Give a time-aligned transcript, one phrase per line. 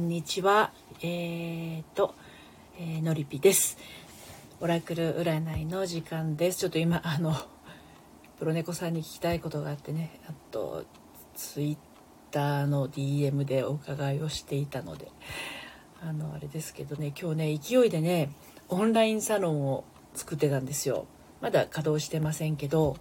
[0.00, 0.72] んにちは。
[1.02, 2.14] えー、と、
[2.78, 3.76] えー、のりぴです。
[4.60, 6.60] オラクル占いの時間です。
[6.60, 7.36] ちょっと今、あの、
[8.38, 10.84] プロネコさんに聞きたいことがあってね、あと、
[11.34, 11.76] ツイッ
[12.30, 15.08] ターの DM でお伺いをしていたので、
[16.02, 18.30] あの、あれですけどね、今日ね、勢いでね、
[18.70, 21.04] オンラインサロンを作ってたんですよ。
[21.42, 22.96] まだ稼働してませんけど、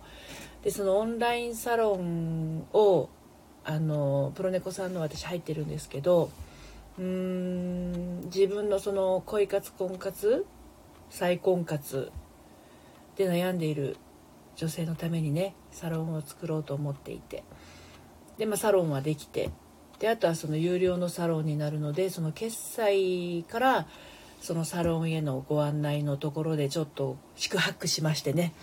[0.64, 3.10] で、そのオンラインサロンを
[3.64, 6.32] あのプロネコさんの私入ってるんですけど
[7.00, 10.46] うん自分のその恋活婚活
[11.10, 12.12] 再婚活
[13.16, 13.96] で悩んでいる
[14.58, 17.44] 女性のためにねサロンを作ろうと思っていて。
[18.38, 19.50] で、まあ、サロンはできて。
[20.00, 23.86] であとはその有料のサロンになるのでその決済から
[24.40, 28.54] そのサロンへのご案内のところでちょっと宿泊しましてね。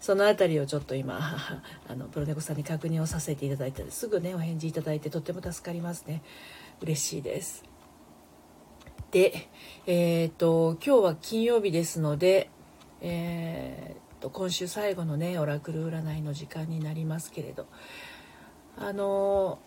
[0.00, 1.18] その辺りをちょっと今
[1.88, 6.22] あのプロネコさんに確認をさせていただいてすぐねお返事いただいてとっても助かりますね。
[6.80, 7.75] 嬉しいです。
[9.16, 9.48] で
[9.86, 12.50] えっ、と今日は金曜日ですので
[13.00, 17.66] えーと、と今週最後のねオラクル占いの時間になりますけれど。
[18.78, 19.58] あの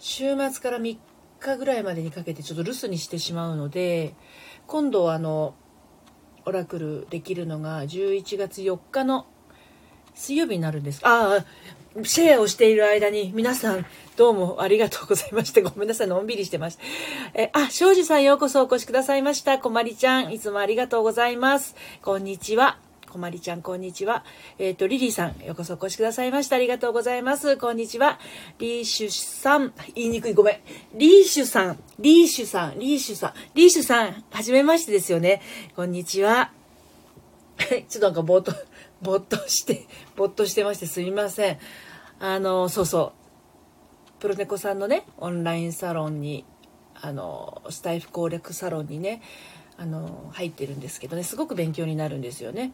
[0.00, 0.98] 週末から3
[1.38, 4.16] 日ぐらいまでにかけてちょっと留守にしてしまうので
[4.66, 5.54] 今度あの
[6.44, 9.26] オラクルできるのが11月4日の
[10.14, 11.00] 水曜日になるんです。
[11.04, 16.82] ああ、シェアをしている間に皆さんどうもありがとうございまして、ごめんなさい、のんびりしてました。
[17.34, 19.58] え、あ、庄司さんようこそお越しくださいました。
[19.58, 21.74] こまりちゃん、いつもありがとうございます。
[22.02, 22.78] こんにちは。
[23.10, 24.24] こまりちゃん、こんにちは。
[24.58, 26.56] えっ、ー、と、リリーさん、ようこそお越しくださいました。
[26.56, 27.58] ありがとうございます。
[27.58, 28.18] こんにちは。
[28.58, 30.58] リーシュさん、言いにくい、ごめん。
[30.98, 35.42] リーシュさん、リーシュさん、リーシュさん、リーシュさん、はじめましてですよね。
[35.76, 36.52] こんにちは。
[37.58, 38.54] ちょっとなんかぼーっと、
[39.02, 39.86] ぼーっとして、
[40.16, 41.58] ぼーっとしてましてすみません。
[42.20, 43.12] あの、そうそ
[44.18, 44.20] う。
[44.20, 46.44] プロネコさんのね、オンラインサロンに、
[46.94, 49.20] あの、スタイフ攻略サロンにね、
[49.76, 52.72] あの、入ってるんですけどね、すごく勉強になるんですよね。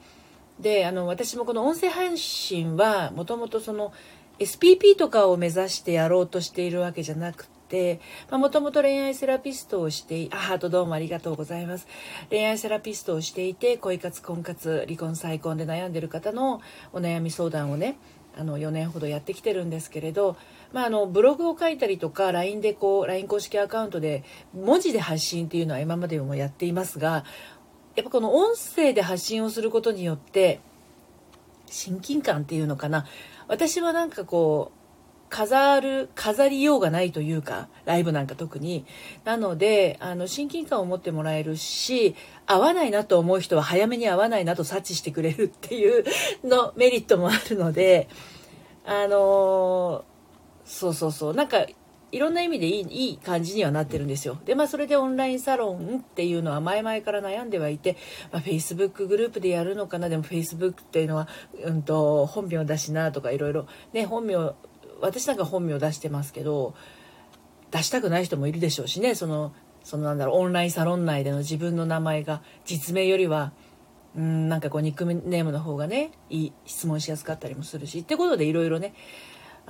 [0.61, 3.93] であの私もこの音声配信はもともとその
[4.39, 11.87] SPP とかを目指してやろうとしているわけじゃなくてもともと恋愛セラピストをしてあハートどうもありがとうございます。
[12.31, 16.61] 恋愛セラピストをしていて恋活婚活離婚再婚で悩んでる方の
[16.93, 17.99] お悩み相談をね
[18.37, 20.37] あの4年ほどやってきてるんですけれど、
[20.73, 24.25] まあ、あのブログを書いたりとか LINE でこう LINE 公式アカウントで
[24.55, 27.25] 文字で発信っていうのは今までもやっていますが
[27.97, 30.61] やっぱこの音声で発信をすることによって
[31.67, 33.07] 親近感っていうのかな。
[33.49, 34.78] 私はなんかこう
[35.29, 38.85] 飾る飾りようがないというかライブなんか特に。
[39.25, 42.15] なのであの親近感を持ってもらえるし
[42.47, 46.05] 合わないなと思う人は早めに合わないなと察知してくれるっていう
[46.45, 48.09] のメリットもあるので
[48.85, 50.05] あの
[50.65, 51.35] そうそうそう。
[51.35, 51.67] なんか
[52.11, 54.39] いろんな意味でいいいい感じにはなってるんですよ。
[54.47, 57.97] で、まあそれでオンラインサロンっていうのは前々から悩んではいて、
[58.33, 61.29] まあ、Facebook グループでやるのかな、でも Facebook っていうのは、
[61.65, 64.55] うんと、本名だしなとかいろいろ、ね、本名、
[65.01, 66.75] 私なんか本名出してますけど、
[67.71, 69.53] 出したくない人もいるでしょうしね、その、
[69.85, 73.53] そのなんだろう、オンラインサロン内での自分の名前が実名よりは、
[74.17, 78.95] うん、なんかこうニックネームの方がね、いい質問しやすかったりもするし、ってことでいろいろね、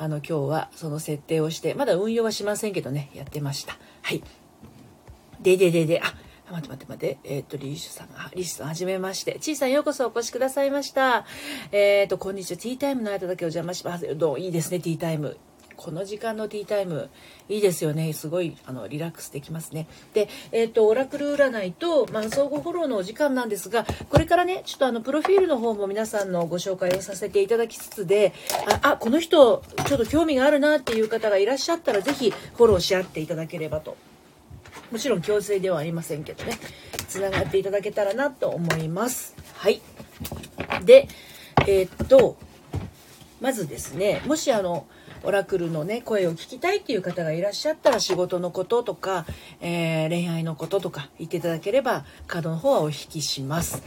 [0.00, 3.76] あの今日はその設定をしてまだ運用はしませんけどねやってました。
[4.02, 4.22] はい。
[5.40, 6.14] でででであ
[6.52, 7.18] 待って待って待って。
[7.24, 9.38] えっ、ー、と、リーシュさんが、リーシュさんはじめまして。
[9.40, 11.26] ちいさんようこそお越しくださいました。
[11.72, 12.56] えっ、ー、と、こんにちは。
[12.58, 14.16] ティータイムの間だけお邪魔します。
[14.16, 15.36] どういいですね、ティータイム。
[15.78, 17.08] この時間のティータイム
[17.48, 28.32] いいですよねすごいあのリラックスできますねで、えーと、オラクル占いと、まあ、相互フォローのお時間なんですがこれからねちょっとあのプロフィールの方も皆さんのご紹介をさせていただきつつで
[28.82, 33.96] ああこの人ちょっと興味があるなっていう方がいらっしゃったら是非フォローし合っていただければと
[34.90, 36.58] もちろん強制ではありませんけどね。
[37.08, 39.34] つながっていただけたらなと思います。
[39.54, 39.80] はい。
[40.84, 41.08] で
[41.66, 42.36] えー、っと
[43.40, 44.86] まずですねもしあの
[45.24, 49.26] オラクルのね声を聞きたいっていう方がいらっしゃったら仕事のこととか、
[49.60, 53.82] えー、恋愛のこととか言っていただければカードの方はお引きします。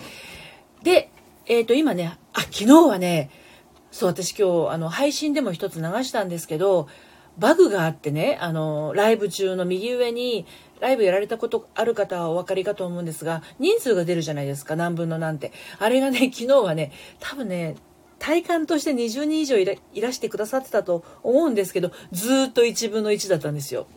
[0.83, 1.09] で、
[1.45, 3.29] えっ、と今ねあ昨日はね
[3.91, 6.87] そう私今日あの配信でも一つ流したんですけど
[7.37, 10.45] バグがあってねあのライブ中の右上に
[10.79, 17.75] ライブやられたことある方はお分かりかと思うんですが人数が出るじゃないですか何分の何てあれがね昨日はね多分ね
[18.19, 23.87] 体感として20人以上いらいらしてくださってたと思うんですけどずっと1分の1だったんですよ。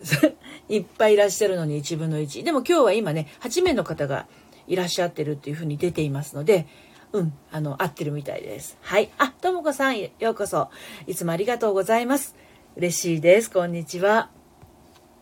[0.68, 2.42] いっぱいいらっしゃるのに1分の1。
[2.42, 4.26] でも今日は今ね、8名の方が
[4.66, 6.66] いらっしゃってるっていうふうに出ていますので、
[7.12, 8.78] うん、あの、合ってるみたいです。
[8.82, 9.10] はい。
[9.18, 10.70] あ、ともこさん、ようこそ。
[11.06, 12.36] いつもありがとうございます。
[12.76, 13.50] 嬉しいです。
[13.50, 14.30] こんにちは。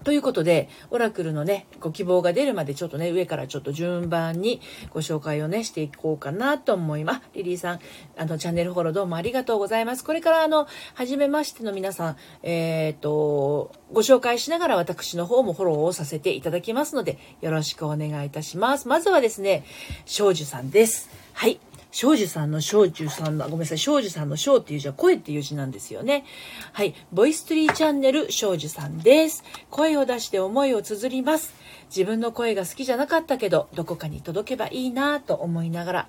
[0.04, 7.20] ということで、オラクルのね、ご希望が出るまでちょっとね、上からちょっと順番にご紹介をね、していこうかなと思います。
[7.34, 7.80] リリーさん、
[8.16, 10.04] あの、チャンネルフォローどうもありがとうございます。
[10.04, 18.88] これからあの、初めましての皆さん、えっ、ー、と、ご紹介しながら私の方もフォローをさせていただきますので、よろしくお願いいたします。
[18.88, 19.64] まずはですね、
[20.06, 21.10] 少女さんです。
[21.32, 21.58] はい。
[21.98, 26.24] 庄司さんの庄司さんの、ごめんなさい、庄司さんの庄っていう字は声っていう字なんですよね。
[26.72, 26.94] はい。
[27.12, 29.42] ボイストリーチャンネル庄司さんです。
[29.68, 31.52] 声を出して思いを綴ります。
[31.86, 36.08] 自分の声が好きじゃなかったけど、どこかに届けばいいなと思いながら、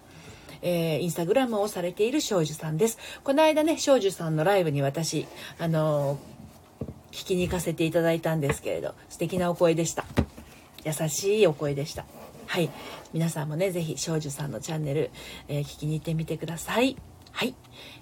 [0.61, 2.99] えー、インスタグラムをされている庄司さんです。
[3.23, 5.25] この間ね、庄司さんのライブに私、
[5.57, 10.05] あのー、聞きに行かせていただいたんですけれど、素敵なお声でした。
[10.85, 12.05] 優しいお声でした。
[12.49, 12.71] はい。
[13.13, 15.11] 皆さんもね、ぜひ、少女さんのチャンネル、
[15.47, 16.97] えー、聞きに行ってみてください。
[17.31, 17.53] はい。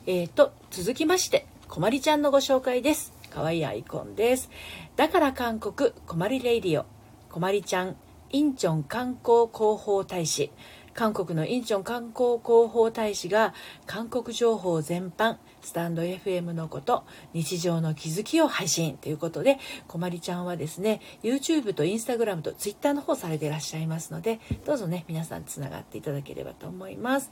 [0.05, 3.11] えーと、続きまして、こまりちゃんのご紹介です。
[3.29, 4.49] かわいいアイコンです。
[4.95, 6.85] だから韓国、こまり Radio、
[7.29, 7.97] こまりちゃん、
[8.29, 10.49] インチョン観光広報大使、
[10.93, 13.53] 韓国のインチョン観光広報大使が
[13.85, 17.03] 韓国情報全般スタンド FM のこと
[17.33, 19.59] 日常の気づきを配信ということで
[19.89, 27.29] こまりちゃんはですね YouTube と Instagram と Twitter の方されていらっしゃいますのでどうぞね皆さんつながっていただければと思います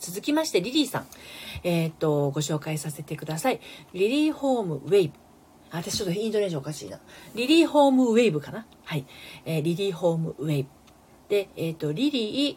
[0.00, 1.06] 続きましてリリーさん
[1.64, 3.60] えー、っとご紹介させてください
[3.94, 5.14] リリーホームウェイブ
[5.70, 6.98] 私ちょっとインドネーションおかしいな。
[7.34, 8.66] リリーホームウェーブかな？
[8.84, 9.06] はい。
[9.46, 10.68] えー、リリーホームウェーブ。
[11.30, 12.56] で、えっ、と、リリー、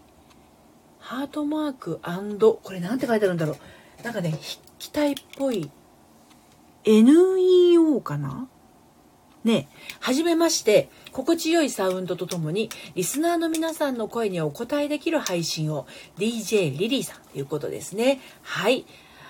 [0.99, 3.55] ハートマークこれなんて書いてあるんだろう。
[4.05, 4.41] なんかね、筆
[4.77, 5.71] 記体っぽい、
[6.85, 8.47] NEO かな？
[9.43, 9.67] ね
[9.99, 15.87] はじめまして、心地よいサウンドとともに、リスナーの皆さんの声にお答えできる配信を、
[16.19, 18.19] DJ リリーさんということですね。
[18.43, 18.85] はい。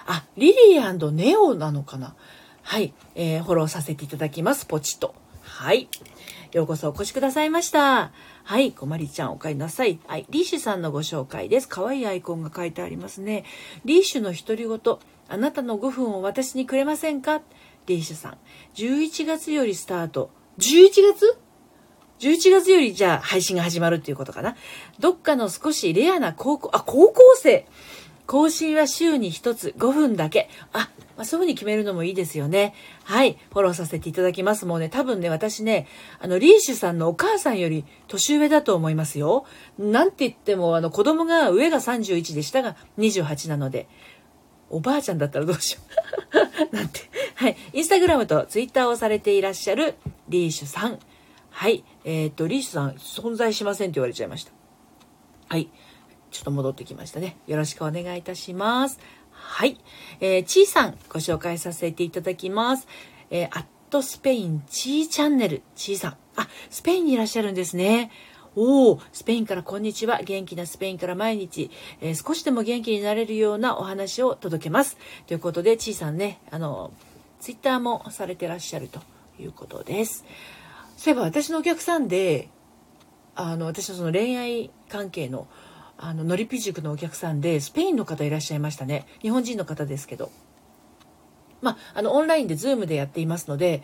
[0.07, 2.13] あ、リリーネオなのかな？
[2.61, 4.65] はい、えー、フォローさせていただきます。
[4.65, 5.15] ポチッと。
[5.41, 5.87] はい。
[6.51, 8.11] ようこそお越しくださいました。
[8.47, 9.99] はい、こまりちゃんお帰りなさい。
[10.05, 11.67] はい、リーシュさんのご紹介です。
[11.67, 13.43] 可愛いアイコンが書いてありますね。
[13.85, 14.79] リーシュの独り言、
[15.27, 17.41] あなたの5分を私にくれませんか？
[17.87, 18.37] リーシュさん。
[18.75, 20.29] 11月よりスタート。
[20.59, 21.39] 11月
[22.19, 24.55] ?11 月よりじゃあ配信が始まるっていうことかな。
[24.99, 27.65] どっかの少しレアな高校、あ、高校生
[28.25, 30.49] 更新は週に1つ5分だけ。
[30.73, 32.73] あ、まあ、そういうふうに決めるのもいいですよね。
[33.03, 33.37] はい。
[33.51, 34.65] フォローさせていただきます。
[34.65, 35.87] もうね、多分ね、私ね、
[36.19, 39.45] あの、リーシュさんのお母さんより年上だと思いますよ。
[39.77, 43.87] なんて言っても、あの、子供が上が31で下が28なので、
[44.69, 45.81] おばあちゃんだったらどうしよ
[46.71, 46.75] う。
[46.75, 47.01] なんて。
[47.35, 47.57] はい。
[47.73, 49.95] インスタグラムとツイッターをされていらっしゃる
[50.27, 50.99] リーシュさん。
[51.51, 51.85] はい。
[52.03, 54.51] えっ、と、リーシュさん、存在しませんって言われちゃいました。
[55.47, 55.69] はい。
[56.35, 57.37] ちょっと戻ってきましたね。
[57.47, 58.99] よろしくお願いいたします。
[59.31, 59.77] はい。
[60.19, 62.89] えー、ちーさん、ご紹介させていただきます。
[63.29, 66.17] えー、アットスペインチーチャンネル、ちーさん。
[66.35, 68.11] あ、スペインにいらっしゃるんですね。
[68.53, 70.19] おお、スペインからこんにちは。
[70.23, 71.71] 元気なスペインから毎日、
[72.01, 74.97] えー、少しでも元気になれるようなお話を届けます。
[75.27, 76.91] ということで、ちーさんね、あの、
[77.39, 78.99] ツイッターもされてらっしゃると
[79.39, 80.25] いうことです。
[80.97, 82.49] そういえば私のお客さんで、
[83.35, 85.47] あの、私のその恋愛関係の
[85.97, 89.05] あののりぴ塾のお客さんでスペインの方いらっしゃいましたね。
[89.21, 90.31] 日本人の方ですけど。
[91.61, 93.81] まああのオンラインで Zoom でやっていますので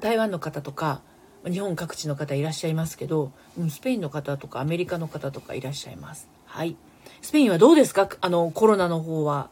[0.00, 1.00] 台湾の方とか
[1.44, 6.28] 日本各地の方いらっしゃいますけど、うん、スペインの方とかアメリカの方とかいらっしゃいます。
[6.46, 6.76] はい。
[7.20, 8.08] スペインはどうですか？
[8.20, 9.50] あのコロナの方は。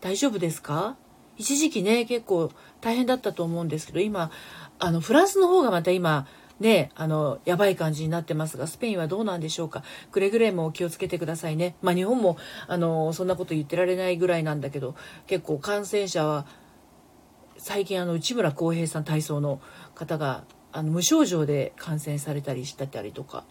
[0.00, 0.96] 大丈夫ですか？
[1.36, 4.30] 一時期ね結構大変だったと思うんですけど今
[4.78, 6.26] あのフランスの方がまた今
[6.60, 9.82] ね、あの、やばい感じになってますが、スペインはどうなんでしょうか？
[10.12, 11.74] くれぐれも気をつけてくださいね。
[11.82, 12.36] まあ日本も、
[12.68, 14.94] あの、そんなこと言ってられないぐらいなんだけど、
[15.26, 16.46] 結構感染者は、
[17.58, 19.60] 最近あの、内村航平さん体操の
[19.94, 23.44] 方が、あの、無症状で感染されたりしたりとか、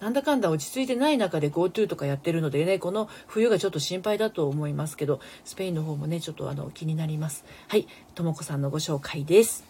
[0.00, 7.44] なんだかんだ落ち着いてない中で GoTo とかやってるのでね、この冬がちょっと心配だと思いますけど、スペインの方もね、ちょっとあの、気になります。
[7.68, 9.64] はい、ともこさんのご紹介です。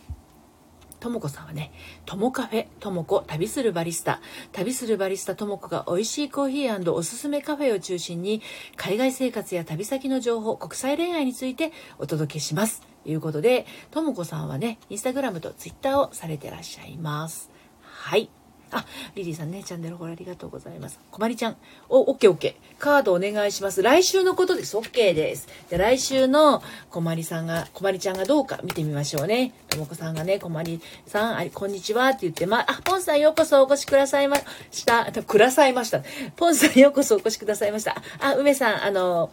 [1.07, 1.71] ともこさんはね、
[2.05, 4.21] ともカフェ、ともこ旅するバリスタ、
[4.51, 8.43] 旅するバリスタともこが美味しいコーヒーおすすめカフェを中心に、
[8.75, 11.71] 海外生活や旅先の情報、国際恋愛について
[12.01, 12.83] お届けします。
[13.05, 17.53] ということで、ともこさんはね、インスタグラムとツイッターをされてらっしゃいます。
[17.83, 18.29] はい。
[18.77, 20.99] あ、リリーさんね、チャンネルフォローありがとうございます。
[21.11, 21.57] こまりちゃん。
[21.89, 22.79] お、オッケーオッケー。
[22.79, 23.83] カードお願いします。
[23.83, 24.77] 来週のことです。
[24.77, 25.49] オッケーです。
[25.71, 29.53] で、来週のこまりさんが、こまりちゃんがどうか見てみましょうね。
[29.69, 34.37] ともこさんがね、こまりさん、あこんにちはって言って、ま、あ、ポンさんようこそお越しくださいま
[34.71, 35.11] した。
[35.23, 36.03] くださいました。
[36.37, 38.03] ポンさんようこそお越しくださいました。
[38.21, 39.31] あ、梅さん、あの、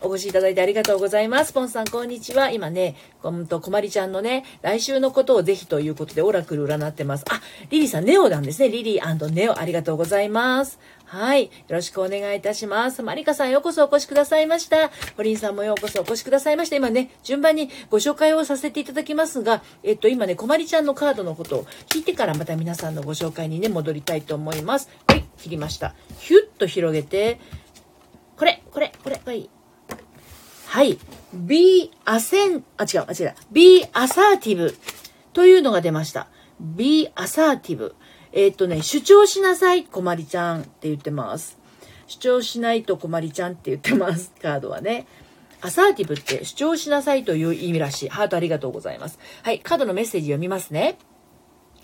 [0.00, 1.52] お越しいただいてありがとうございます。
[1.52, 2.50] ポンさん、こんにちは。
[2.50, 7.24] 今ね、うんと、こまりちゃんのね、来週のことをぜひということで、オラクル占ってます。
[7.30, 8.68] あ、リリーさん、ネオなんですね。
[8.68, 10.78] リリーネオ、ありがとうございます。
[11.04, 11.44] はい。
[11.44, 13.02] よろしくお願いいたします。
[13.02, 14.90] マリカさん、ようこそお越しくださいました。
[15.16, 16.76] ホリンさんもようこそお越しくださいました。
[16.76, 24.88] 今ね、順番にご紹介をさせていただきますが、えっと、今ね、こまりちゃんのカードのことを聞いてからまた皆さんのご紹介にね、戻りたいと思います。
[25.06, 25.94] はい、切りました。
[26.18, 27.38] ヒュッと広げて、
[28.36, 29.48] これ、これ、これ、はい。
[30.74, 30.98] はい。
[31.32, 33.34] be アセン、あ、違う、あ、違う。
[33.52, 34.74] be assertive
[35.32, 36.26] というのが出ました。
[36.60, 37.92] be assertive。
[38.32, 41.60] え、っとね、主張しなさい、こまりちゃんって言ってます。
[42.08, 45.06] 主張しないとこまりちゃんって言ってます、 カードはね。
[45.60, 48.08] アサーティブって主張しなさいという意味らしい。
[48.08, 49.20] ハートありがとうございます。
[49.44, 50.98] はい、カードのメッセージ読みますね。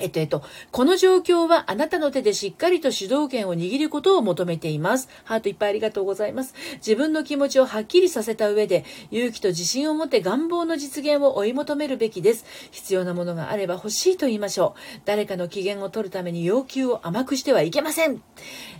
[0.01, 5.09] えっと、えっと、この状況はあなたの手でしっかりと主導権を握ることを求めています。
[5.25, 6.55] ハートいっぱいありがとうございます。
[6.77, 12.45] 自分の気持ちをはっきりさせた上で、勇気と自信を持って願望の実現を追い求めるべきです。
[12.71, 15.01] 必要なものがあれば欲しいと言いましょう。
[15.05, 18.23] 誰かの機嫌を取るために要求を甘くしてはいけません。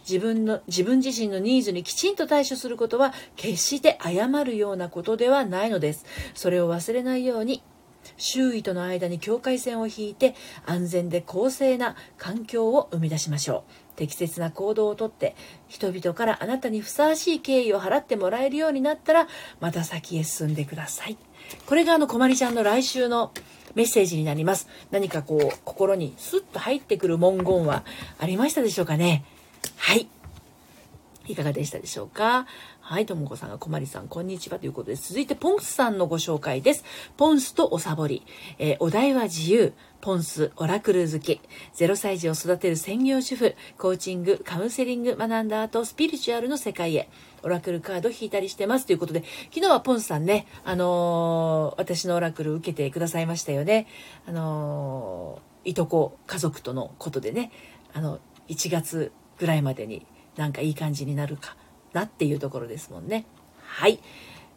[0.09, 6.05] 自分の、自分自身のニーズにきちんと対処することは、決して謝るようなことではないのです。
[6.35, 7.63] それを忘れないように、
[8.21, 13.73] 周囲との間に境界線を引いて安全で公正な環境を生み出しましょう。
[13.97, 15.35] 適切な行動をとって
[15.69, 19.29] 人々からあなたにふさわしい敬意を払ってもらえるようになったら
[19.61, 21.19] また先へ進んでください。
[21.67, 23.33] これがあのこまりちゃんの来週の
[23.75, 24.69] メッセージになります。
[24.91, 27.85] 何かこう心にスッと入ってくる文言は
[28.19, 29.25] ありましたでしょうかね？
[29.77, 30.09] はい。
[31.31, 32.47] いかがでしたでしょうか？
[32.81, 36.85] はい、ともこさんがこまりさん、こんにちはということで、続いてポンスさんのご紹介です。
[37.17, 38.25] ポンスとおさぼり。
[38.59, 39.73] えー、お題は自由。
[40.01, 41.41] ポンス、オラクル好き。
[41.77, 43.55] 0歳児を育てる専業主婦。
[43.79, 47.09] コーチング、カウンセリング学んだ後、スピリチュアルの世界へ。
[47.43, 48.87] オラクルカード引いたりしてます。
[48.87, 49.23] ということで、
[49.55, 53.87] 昨日はポンスさんね、あのー、私のオラクル受けてくださいましたよね。
[54.27, 57.53] あのー、いとこ家族とのことでね、
[57.93, 58.19] あの、
[58.49, 60.07] 1月ぐらいまでに
[60.37, 61.57] なんかいい感じになるか
[61.93, 63.27] なっていうところですもんね。
[63.63, 64.01] はい。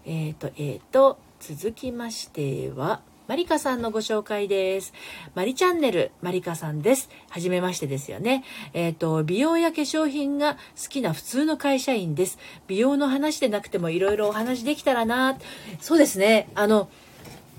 [0.05, 4.93] えっ、ー、と、えっ、ー、と、続きましては、マリカさんのご紹介です。
[5.33, 7.09] マリチャンネル、マリカさんです。
[7.29, 8.43] はじめましてですよね。
[8.73, 12.37] えっ、ー、と、美容や化粧品が好きな普通の会社員です。
[12.67, 15.37] 美容の話でなくてもいろいろお話できたらな。
[15.79, 16.49] そうですね。
[16.53, 16.89] あの、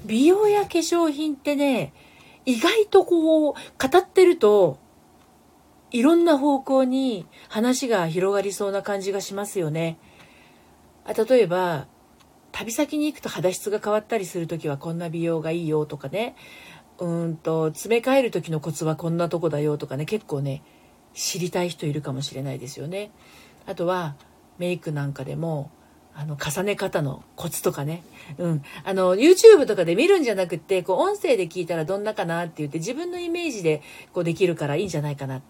[0.04, 1.94] 美容や化粧品ってね、
[2.44, 3.58] 意外とこう、語
[3.98, 4.78] ってると、
[5.94, 9.96] いろんな方向に話が広がりそうな感じがしますよね。
[11.04, 11.86] あ例えば、
[12.50, 16.34] 旅先に行くと肌質が変わったりする時はこんな美容がいいよとかね、
[16.98, 20.64] うんと、詰め替える時のコツはこんなとこだよとかね、結構ね、
[21.14, 23.12] 知りたい人いるかもしれないですよね。
[23.64, 24.16] あとは、
[24.58, 25.70] メイクなんかでも、
[26.12, 28.02] あの、重ね方のコツとかね。
[28.38, 28.62] うん。
[28.82, 33.80] あの、YouTube とかで見るんじゃなくて、こう、音声で聞いたらどんなかなって言って、自分のイメージで、
[34.12, 35.40] こう、できるからいいんじゃないかな。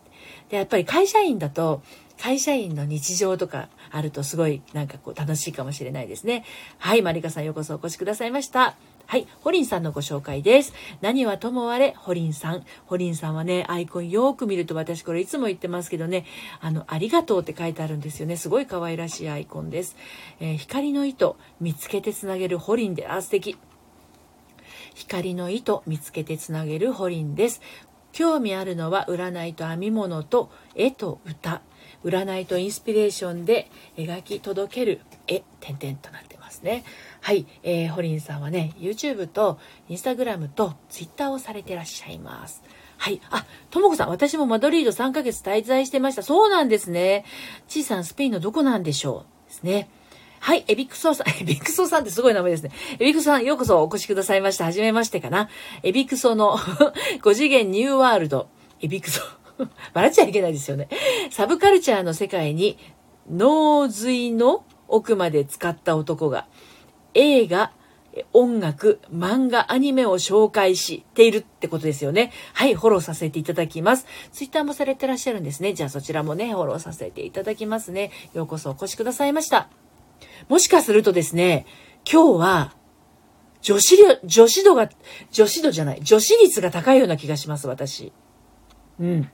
[0.50, 1.82] で、やっぱり会社員だと、
[2.20, 6.44] 会社員の日常とかあるとすごいなんかこう楽しいかもしれないですね。
[6.78, 8.76] はい、マリカさんようこそお越しくださいました。
[9.06, 10.72] はい、ホリンさんのご紹介です。
[11.02, 12.64] 何はともあれ、ホリンさん。
[12.86, 16.24] ホリンさんはね、アイコンよく見ると私これいつも言ってますけどね、
[16.60, 18.36] あの、ありがとうって書いてあるんですよね。
[18.36, 19.96] すごい可愛らしいアイコンです。
[20.40, 23.58] えー、光の糸、見つけてつなげるホリンで、あ、素敵。
[24.94, 27.60] 光の糸見つけてつなげるホリンです。
[28.14, 31.61] 興味あるのは占いと編み物と絵と歌
[32.04, 36.85] 占いとインスピレーションで描き届ける絵点々となってますね
[37.21, 39.59] はい、えー、ホリンさんはね YouTube と
[39.90, 42.62] Instagram と Twitter をされてらっしゃいます
[42.97, 43.21] はい。
[43.30, 46.23] あ、ともこさん、私もマドリード3ヶ月滞在してました。
[46.23, 47.25] そうなんですね。
[47.66, 49.49] ちいさん、スペインのどこなんでしょう？
[49.49, 49.88] ですね。
[50.44, 52.70] はい、エビクソさん、 エビクソさんってすごい名前ですね。
[52.98, 54.66] エビクソさん、ようこそお越しくださいました。
[54.66, 55.48] はじめましてかな。
[55.82, 56.58] エビクソの
[57.24, 58.48] 5次元ニューワールド。
[58.82, 59.22] エビクソ。
[59.94, 60.90] 笑っちゃいけないですよね。
[61.30, 62.76] サブカルチャーの世界に、
[63.30, 66.46] 脳髄の奥まで使った男が、
[67.14, 67.72] 映画、
[68.34, 72.32] 音楽、漫画、アニメを紹介しているってことですよね。
[72.52, 74.04] はい、フォローさせていただきます。
[74.30, 75.72] ツイッターもされてらっしゃるんですね。
[75.72, 78.10] じゃあそちらもね、フォローさせていただきますね。
[78.34, 79.70] ようこそお越しくださいました。
[80.49, 81.66] もしかするとですね、
[82.11, 82.75] 今日は、
[83.62, 84.90] 女子、女子度が、
[85.31, 88.12] 女子度じゃない、女子率が高いような気がします、私。
[89.00, 89.31] うん。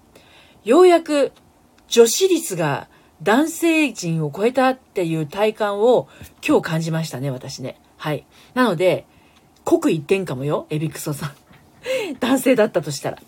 [0.64, 1.32] ようやく、
[1.88, 2.88] 女子率が
[3.22, 6.08] 男性陣を超えたっていう体感を
[6.46, 7.80] 今日感じましたね、私ね。
[7.96, 8.24] はい。
[8.54, 9.06] なので、
[9.64, 11.32] 刻一点かもよ、エビクソさん。
[12.20, 13.18] 男性だったとしたら。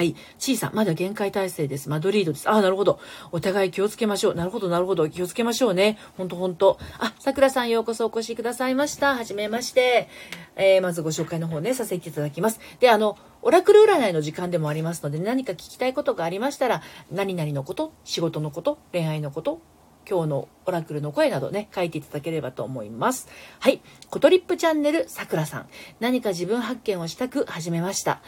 [0.00, 0.16] はい。
[0.38, 1.90] 小さ、まだ限界体制です。
[1.90, 2.48] マドリードです。
[2.48, 3.00] ああ、なるほど。
[3.32, 4.34] お互い気をつけましょう。
[4.34, 5.06] なるほど、なるほど。
[5.10, 5.98] 気をつけましょうね。
[6.16, 6.78] ほんとほんと。
[6.98, 9.14] あ、桜さんようこそお越しくださいました。
[9.14, 10.08] はじめまして。
[10.56, 12.60] えー、まずご紹介の方ね、させていただきます。
[12.80, 16.80] で、あの、オラクル占いの時間でもありますので、何か聞きたいことがありましたら、
[17.12, 19.60] 何々のこと、仕事のこと、恋愛のこと、
[20.08, 23.28] 今日のオラクルの声などね、書いていただければと思います。
[23.58, 23.80] はい。
[24.08, 25.66] コトリップチャンネルさくらさん。
[26.00, 28.22] 何か自分発見をしたく始めました。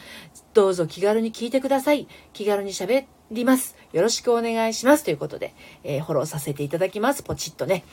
[0.53, 2.07] どうぞ気軽に聞いてください。
[2.33, 3.75] 気軽に喋ります。
[3.91, 5.03] よろしくお願いします。
[5.03, 5.53] ということで、
[5.83, 7.23] えー、フォローさせていただきます。
[7.23, 7.83] ポチッとね。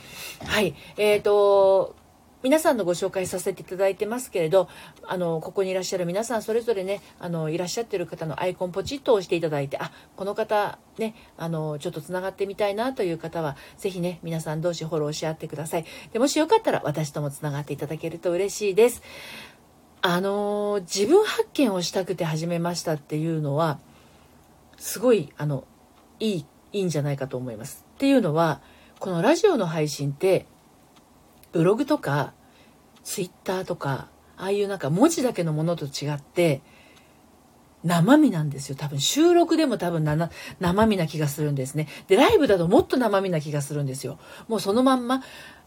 [0.44, 0.74] はい。
[0.96, 1.96] えっ、ー、と、
[2.42, 4.68] 皆さんのご紹介させていただいてますけれど、
[5.06, 15.84] あの、ここにいらっしゃる皆さんそれぞれね、あの、いらっしゃってる方のアイコンポチッと押していただいて、あ、この方ね、あの、ちょっと繋がってみたいなという方は、ぜひね、皆さん同士フォローし合ってください。
[16.12, 19.02] で、もしよかったら私とも繋がっていただけると嬉しいです。
[20.00, 23.78] あの、自分発見をしたくて始めましたっていうのは、
[24.78, 25.64] すごい、あの、
[26.20, 27.84] いい、いいんじゃないかと思います。
[27.96, 28.62] っていうのは、
[28.98, 30.46] このラジオの配信って、
[31.52, 32.32] ブログとか
[33.02, 36.62] ツイッターとかああいうなんか文字だけのものと違って
[37.84, 38.76] 生身なんですよ。
[38.76, 41.88] 多分収録でも多分生身な気がするんですね。
[42.08, 44.18] で、ライブだともっと生身な気がするんですよ。
[44.48, 45.22] もうそのまんま、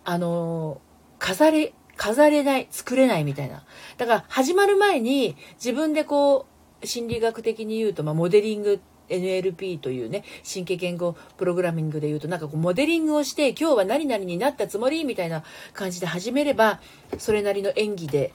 [0.06, 0.80] あの、
[1.18, 3.64] 飾れ、飾れない、作れないみたいな。
[3.98, 6.46] だから始まる前に自分でこ
[6.82, 8.80] う、心理学的に言うと、まあ、モデリング
[9.16, 15.44] NLP というね、神経言語プログラミングで言うと、なんかこう、モデリングをして、今日は何々になったつもりみたいな
[15.74, 16.80] 感じで始めれば、
[17.18, 18.34] それなりの演技で、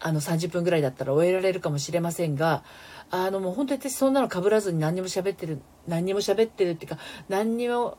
[0.00, 2.64] あの、30分ぐらいだったら終えられるかもしれませんが、
[3.10, 7.98] あの、もう本当に私そんなの被らずに何にも喋ってる、何にも喋ってるっていうか、何にも、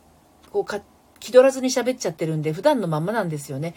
[0.51, 0.81] こう、か、
[1.19, 3.73] 気取らずに喋っちゃってるんで、普段のまんまなんですよね。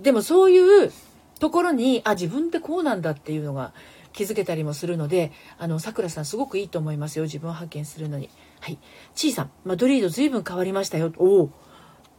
[0.00, 0.92] でもそういう
[1.40, 3.72] ところに、あ、自分ってこうなんだっていうのが、
[4.18, 7.26] 気づけたりもするので、あの、さくらさんすごくいいと思いますよ。
[7.26, 8.28] 自分を発見するのに。
[8.58, 8.78] はい。
[9.14, 11.12] ちいさん、マドリード随分変わりましたよ。
[11.18, 11.50] おお。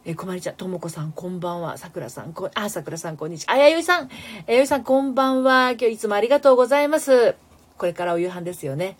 [0.05, 1.77] えこまりちゃん、ともこさん、こんばんは。
[1.77, 3.51] さくらさん、こ、あ、さくらさん、こんにちは。
[3.51, 4.09] あやよいさん、
[4.47, 5.71] やよいさん、こんばんは。
[5.71, 7.35] 今日いつもありがとうございます。
[7.77, 8.95] これからお夕飯ですよね。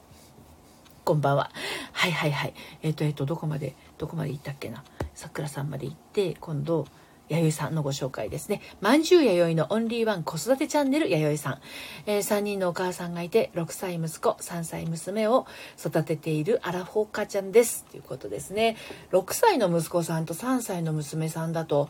[1.06, 1.52] こんばんは。
[1.94, 2.54] はいはいはい。
[2.82, 4.84] えっ、ー、と、えっ、ー、と、どこまで、どこまで行ったっけな。
[5.16, 6.86] さくらさんまで行って、今度、
[7.30, 8.62] 弥生さんのご紹介ですね。
[8.82, 11.62] まんじゅう弥生のオンリーワン子育てチャンネル弥生さん。
[12.06, 15.46] えー、3人のお母さんがいて、6歳息子、3歳娘を
[15.80, 17.86] 育てているアラフォーカちゃんです。
[17.86, 18.76] ということですね。
[19.12, 21.90] 6歳の息子さんと3歳の娘さんだと、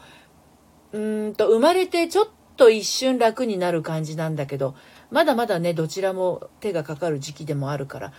[0.91, 4.75] うんと、生まれてちょっと一瞬楽になる感じなんだけど、
[5.11, 8.13] まだまだね、どちらも手がかかる時期でもあるから、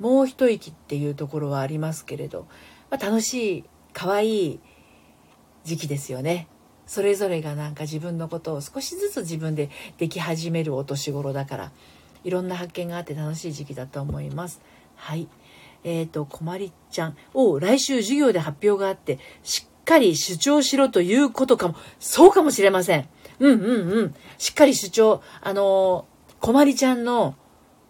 [0.00, 2.48] もう一息っていうところはありますけれど、
[2.90, 4.60] まあ、楽しい、可愛い
[5.62, 6.48] 時期ですよね。
[6.86, 11.72] それぞれがなんか自分のことを少しずつ自分ででき始めるお年頃だから
[12.24, 14.60] いろんな発見があって楽しい時期だと思います。
[14.96, 15.28] はい。
[15.84, 17.16] えっ、ー、とこまりちゃん。
[17.34, 21.76] お来週授業で発表があってしっかり主張しろということかも。
[22.00, 23.08] そうかもしれません。
[23.38, 24.14] うんうんうん。
[24.38, 26.06] しっかり主張あの
[26.40, 27.34] こまりちゃんの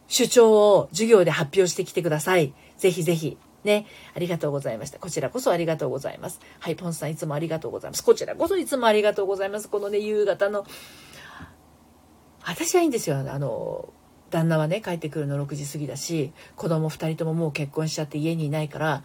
[0.08, 2.52] 主張を授業で発表してきてください。
[2.76, 3.38] ぜひぜひ。
[3.64, 4.98] ね、ありがとうございました。
[4.98, 6.40] こちらこそありがとうございます。
[6.60, 8.04] はい、ポンさんいつもありがとうございます。
[8.04, 9.68] こちらこそいつもありがとうございます。
[9.68, 10.64] このね、夕方の、
[12.44, 13.18] 私はいいんですよ。
[13.18, 13.88] あの、
[14.30, 19.04] 旦那はね、帰ってくるの6時過ぎだし、子供2人とももう結婚しちゃって家にいないから、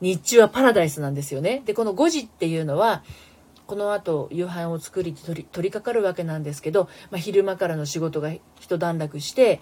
[0.00, 1.62] 日中はパラダイスなんですよね。
[1.64, 3.02] で、この5時っていうのは、
[3.70, 9.60] この後夕飯を作り取り取り掛かるわけなんですけど、まあ、昼間からの仕事が一段落して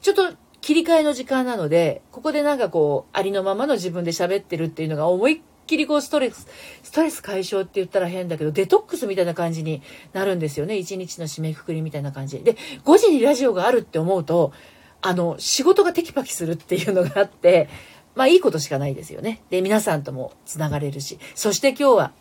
[0.00, 0.32] ちょっと
[0.64, 6.46] 切り替えの時間なので、ここでなんかこう、ありのままの自分で喋ってるっていうのが思いっきりこうストレス、
[6.82, 9.82] ストレス解消って言ったら変だけど、デトックスみたいな感じに
[10.14, 10.78] なるんですよね。
[10.78, 12.38] 一日の締めくくりみたいな感じ。
[12.38, 14.54] で、5時にラジオがあるって思うと、
[15.02, 17.68] あの、仕事がテキパキするっていうのがあって、
[18.14, 19.42] まあいいことしかないですよね。
[19.50, 21.18] で、皆さんとも繋がれるし。
[21.34, 22.12] そして今日は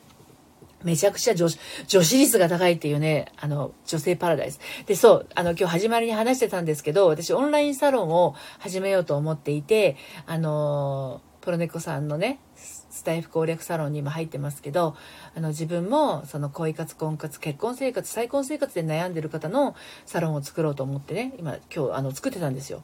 [0.84, 4.60] めちゃくちゃ女子女子率が高いっていうね、あの、女性パラダイス。
[4.86, 14.96] で、そう、あの、今日始まりに話してたんですけど、私オンラインサロンを始めようと思っていて、あの、プロネコさんのね、スタイフ攻略サロンにも入ってますけど、
[15.36, 22.82] あの、自分も、その恋活、婚活、結婚生活、再婚生活で悩んでる方のサロンを作ろうと思ってね、今、今日、あの、作ってたんですよ。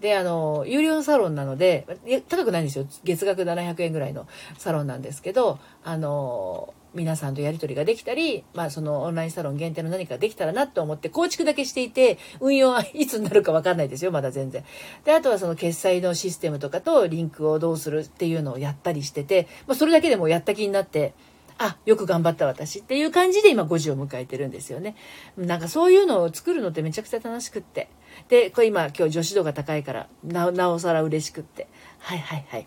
[0.00, 1.86] で、あの、有料サロンなので、
[2.28, 2.86] 高くないんですよ。
[3.04, 4.26] 月額700円ぐらいの
[4.58, 14.64] サロンなんですけど、あの、皆さんとやり取りができたり、まあそのオンラインサロン限定の何かできたらなと思って構築だけしていて、運用はいつになるかわかんないですよ、まだ全然。
[15.04, 21.14] で、あとはその決済のシステムとかとリンクをどうするっていうのをやったりしてて、まあそれだけでもやった気になって、
[21.58, 24.94] あ、よく頑張った私っていう感じで今5時を迎えてるんですよね。
[25.36, 27.88] なんかそういうのを作るのってめちゃくちゃ楽しくって。
[28.28, 31.66] で、これ今今日女子度が高いからな、なおさら嬉しくって。
[31.98, 32.66] はいはいはい。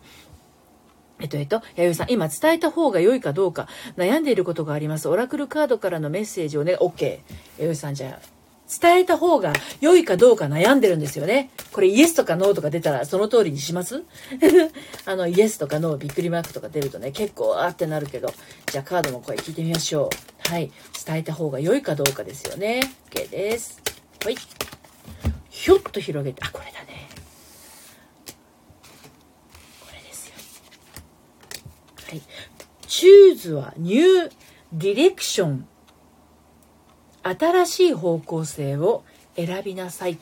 [1.21, 5.07] えっと、えっと、弥生さん、今伝えた方が良いかどうか悩んでいることがあります。
[5.07, 7.19] オラクルカードからのメッセージをね、OK。
[7.59, 8.25] 弥生さん、じゃあ、
[8.81, 11.49] 伝えた方が良いかどうか悩んでるんですよね。
[11.73, 14.03] これイエスとかノーとか出たらその通りにします？
[15.05, 18.33] あの、イエスとかノー、びっくりマークとか出るとね、結構あってなるけど。
[18.71, 20.09] じゃあカードの声聞いてみましょ
[20.47, 20.49] う。
[20.49, 20.71] はい。
[21.05, 22.79] 伝えた方が良いかどうかですよね。
[23.09, 23.81] OK です。
[24.23, 24.37] はい。
[25.49, 27.09] ひょっと広げて、あ、これだね。
[29.81, 30.33] これですよ。
[32.11, 32.21] はい。
[32.87, 34.29] choose は new
[34.75, 35.61] direction
[37.23, 39.05] 新しい方向性を
[39.37, 40.17] 選びなさい。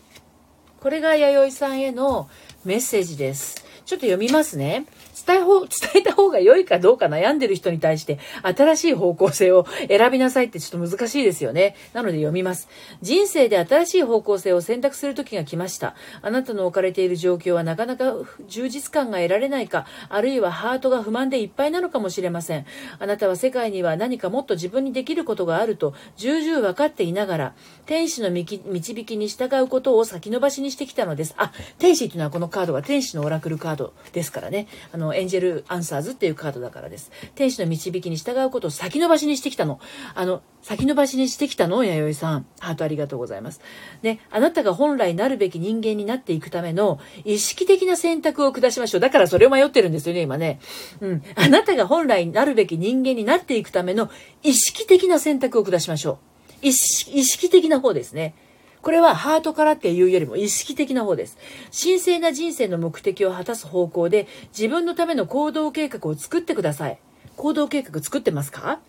[0.79, 2.29] これが弥生さんへの
[2.63, 3.65] メッセージです。
[3.87, 4.85] ちょっと読みますね。
[5.29, 5.39] 伝え
[5.69, 11.75] 伝えた方が良いかどうか悩んでる人に対して新しい方向性を選びなさいってちょっと難しいですよね。
[11.93, 12.67] なので読みます。
[13.01, 15.95] 人生で新しい方向性を選択する時が来ました。
[16.21, 18.15] あなたの置かれている状況はなかなか
[18.47, 22.65] 充実感が得られないか、あるいはハートが不満でいっぱいなのかもしれません。
[22.97, 27.53] あなたは世界には何かもっと自分にできることがあると重々分かっていながら、
[27.85, 31.35] 天使の導きに従うことを先延ばしにしてきたのです。
[31.37, 34.67] あ、天使というのはこのカードは天使のオラクルカードですからね。
[34.91, 37.11] あの、エンジェルアンサーズっていうカードだからです。
[37.35, 39.79] 天使の導きに従うことを先延ばしにしてきたの。
[40.15, 41.83] あの、先延ばしにしてきたの？
[41.83, 42.45] 弥生さん。
[42.59, 43.61] ハートありがとうございます。
[44.01, 49.01] ね、あなたが本来なるべき人間になっていくための意識的な選択を下しましょう。
[49.01, 50.59] だからそれを迷ってるんですよね、今ね。
[51.01, 51.23] うん。
[51.35, 54.09] あなたが本来なるべき人間になっていくための
[54.43, 56.19] 意識的な選択を下しましょ
[56.63, 56.65] う。
[56.67, 58.35] 意識的な方ですね。
[58.81, 61.37] これはハートからっていうよりも意識的な方です。
[61.77, 66.99] 神聖な人生の目的を果たす方向で自分のための行動計画を作ってください。
[67.35, 68.79] 行動計画作ってますか？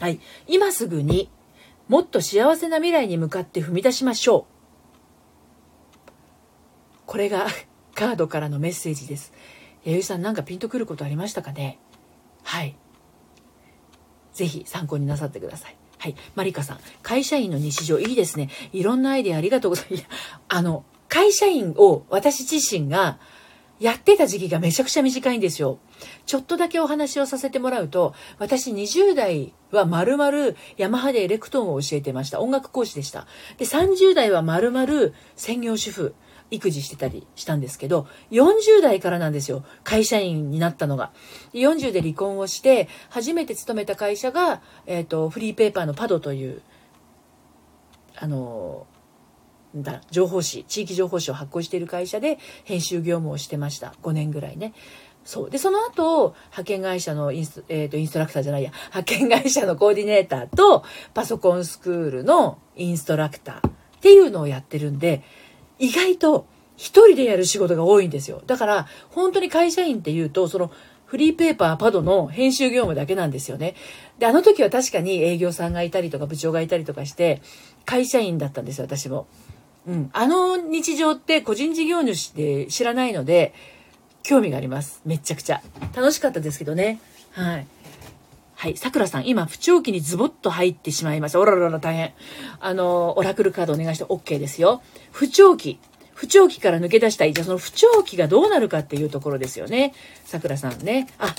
[0.00, 0.20] はい。
[0.48, 1.30] 今すぐに
[1.88, 4.46] もっと幸せな未来に向かって踏み出しましょ
[5.98, 6.10] う。
[7.06, 7.46] これが
[7.94, 9.32] カードからのメッセージです。
[9.84, 11.78] 弥生さんなんかピンとくることありましたかね？
[12.42, 12.74] はい。
[14.34, 15.76] ぜひ参考になさってください。
[15.98, 16.14] はい。
[16.34, 16.78] マリカさん。
[17.02, 18.50] 会社員の日常、いいですね。
[18.72, 20.06] いろんなアイデアありがとうございます。
[20.48, 23.18] あの、会社員を私自身が
[23.78, 25.78] やってた時期がめちゃくちゃ短いんですよ。
[26.26, 32.40] ちょっとだけお話をさせてもらうと、私20代は丸々ヤマハでエレクトーンを教えてました。
[32.40, 33.26] 音楽講師でした。
[33.58, 36.14] で、30代は丸々専業主婦。
[36.50, 39.64] 育児してたりしたんですけど、40代からなんですよ。
[39.84, 41.12] 会社員になったのが。
[41.54, 46.62] 40で離婚をして、初めて勤めた会社が、えっ、ー、と、フリーペーパーのパドという、
[48.16, 48.86] あの、
[49.74, 53.94] だ情報誌、地域情報誌を発行している会社で編集業務をしてました。
[54.02, 54.72] 5年ぐらいね。
[55.24, 55.50] そう。
[55.50, 65.24] で、その後、派遣会社のインス,、えーと、インストラクターじゃないや、派遣会社のコーディネーターと、パソコンスクールのインストラクターっていうのをやってるんで、
[65.78, 68.42] 意外と一人でやる仕事が多いんですよ。
[68.46, 70.70] だから、本当に会社員っていうと、その、
[71.06, 73.76] フリーペーパーパドの編集業務だけなんですよね。
[74.18, 77.42] で、あの時は確かに営業さんがいたりとか部長がいたりとかして、
[77.84, 79.26] 会社員だったんですよ、私も。
[79.86, 80.10] うん。
[80.12, 83.54] あの日常って個人事業主で知らないので、
[84.24, 85.00] 興味があります。
[85.04, 85.62] めちゃくちゃ。
[85.94, 86.98] 楽しかったですけどね。
[87.30, 87.66] はい。
[88.66, 88.76] はい。
[88.76, 91.38] 桜さん、今、不調期にズボッと入ってしまいました。
[91.38, 92.14] おららら、大変。
[92.58, 94.82] あの、オラクルカードお願いして OK ですよ。
[95.12, 95.78] 不調期。
[96.14, 97.32] 不調期から抜け出したい。
[97.32, 99.94] じゃあその不調期がどうなるかっていうところですよね。
[100.24, 101.06] 桜さんね。
[101.18, 101.32] あ、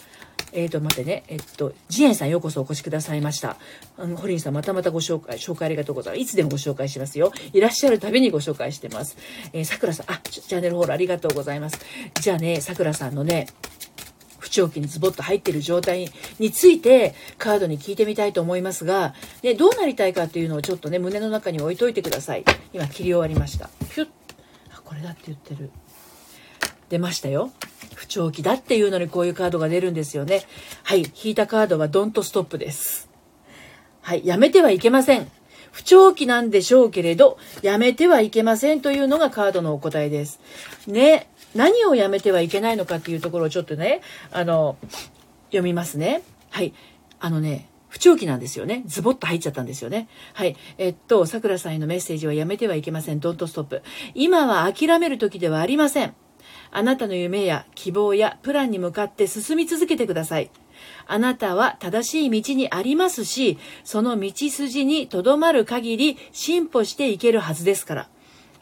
[0.54, 1.26] えっ、ー、と、待ってね。
[1.28, 3.58] えっと、ジエンさんようこそお越しくださいました。
[3.98, 6.22] あの、ホリンさんまたまたご紹介、紹介ありがとうございます。
[6.22, 7.34] いつでもご紹介しますよ。
[7.52, 9.18] いらっしゃるたびにご紹介してます。
[9.52, 11.78] えー、桜さん、あ、チャンネルフォローありがとうございます。
[12.22, 13.48] じゃあね、桜さんのね、
[14.48, 16.08] 不調期にズボッと入ってる状態
[16.40, 22.46] についてカードに聞いてみたいと思いますが、ね、どうなりたいかっていうのをちょっとね、胸の中に置いといてください。
[22.72, 23.68] 今切り終わりました。
[23.94, 24.08] ピュッ。
[24.74, 25.70] あ、これだって言ってる。
[26.88, 27.52] 出ましたよ。
[27.96, 30.44] 不調期だっていうのにこういうカードが出るんですよね。
[30.84, 31.00] はい。
[31.00, 33.10] 引いたカードはドントストップです。
[34.02, 34.26] はい。
[34.26, 35.30] やめてはいけません。
[35.74, 40.40] 不調期なんでしょうけれど、やめてはいけませんというのがカードのお答えです。
[40.88, 41.30] ね。
[41.58, 44.78] 何をやめてはいけないのかっていうところをちょっとね、あの、
[45.48, 46.22] 読みますね。
[46.52, 46.74] はい。
[47.20, 48.84] あのね、不調期なんですよね。
[48.86, 50.08] ズボッと入っちゃったんですよね。
[50.34, 50.56] はい。
[50.78, 53.20] えっと、桜さんへのメッセージはやめてはいけません。
[53.20, 53.82] ドントストップ。
[54.14, 56.14] 今は諦める時ではありません。
[56.70, 60.52] あなたの夢や希望やプランに向かって進み続けてください。
[61.08, 68.10] あなたは正しい道にありますし、その道筋にとどまる限り進歩していけるはずですから。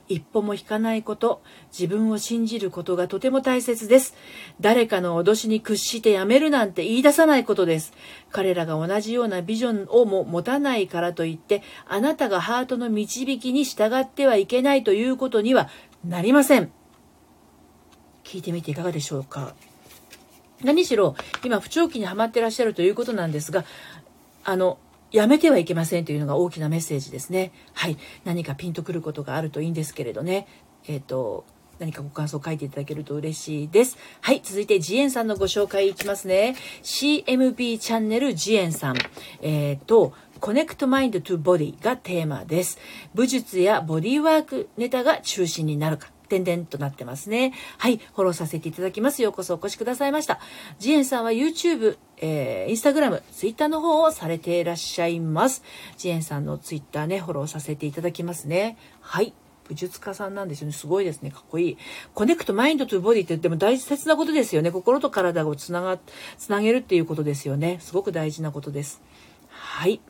[0.08, 1.42] 一歩も引かないこと、
[1.72, 4.16] 自分を信じることがとても大切です。
[4.62, 7.94] 誰かの脅しに屈してやめるなんて言い出さないことです。
[8.32, 15.70] 彼らが同じようなビジョンをも持たないからといって、あなたがハートの導きに従ってはいけないということには
[16.04, 16.72] なりません。
[18.24, 19.56] 聞いてみていかがでしょうか。
[20.64, 23.66] 何しろ、今、不調期にはまってらっしゃるということなんですが、
[24.44, 24.78] あの、
[25.12, 27.52] やめてはいけませんというのが大きなメッセージですね。
[27.74, 27.98] はい。
[28.24, 30.48] 何かピンとくることがあるといいんですけれどね。
[30.88, 31.46] えっ、ー、と、
[31.80, 33.98] 何かご感想を書いていただけると嬉しいです。
[34.22, 34.42] はい。
[34.44, 36.56] 続いて、ジエンさんのご紹介いきますね。
[36.84, 38.96] CMB チャンネルジエンさん。
[39.42, 42.78] えっ、ー、と、 Connect Mind to Body がテーマです。
[43.14, 46.15] 武術やボディワークネタが中心になるか。
[46.28, 47.54] 点々となってますね。
[47.78, 49.22] はい、フォローさせていただきます。
[49.22, 50.40] ようこそお越しくださいました。
[50.80, 55.64] ジエンさんは YouTube、えー、Instagram、Twitter の方をされていらっしゃいます。
[55.98, 58.78] ジエンさんの Twitter ね、フォローさせていただきますね。
[59.02, 59.34] はい。
[59.68, 60.74] 武術家さんなんですよね。
[60.74, 61.32] すごいですね。
[61.32, 61.78] かっこいい。
[62.14, 64.72] Connect Mind to Body って言っても大切なことですよね。
[64.72, 65.98] 心と体をつなが、
[66.38, 67.80] つなげるっていうことですよね。
[67.82, 69.02] すごく大事なことです。
[69.50, 70.02] はい。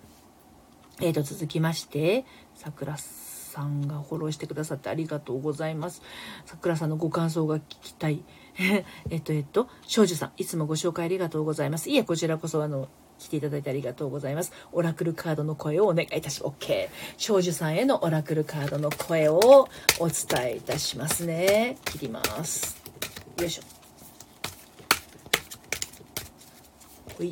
[1.02, 2.26] えーと、続きまして、
[2.56, 3.25] 桜さん
[3.64, 6.02] がフォローしてくださってありがとうございます。
[6.46, 8.24] さくらさんのご感想が聞きたい。
[9.10, 11.90] えっと、えっと、少女さん、いつもご紹介ありがとうございます。
[11.90, 12.88] いえ、こちらこそ、あの、
[13.20, 14.52] 来ていただいてありがとうございます。
[14.72, 16.56] オラクルカードの声をお願いいたします。
[16.60, 16.90] OK。
[17.18, 21.78] 少女さんへのオラクルカードの声をお伝えいたしますね。
[21.86, 22.82] 切ります。
[23.40, 23.62] よいしょ。
[27.18, 27.32] ほい。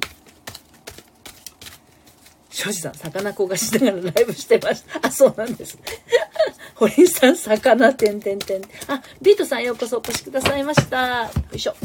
[2.54, 5.08] 庄司さん、魚焦がしながらライブしてました。
[5.08, 5.80] あ、そうなんです。
[6.76, 8.62] 堀井さん、魚、てんてんてん。
[8.88, 11.24] あ、ビートさんようこそお越しくださいました。
[11.24, 11.76] よいしょ。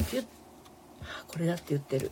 [1.27, 2.11] これだって言ってる。